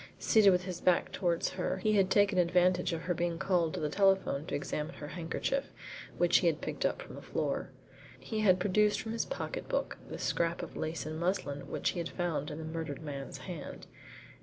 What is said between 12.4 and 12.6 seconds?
in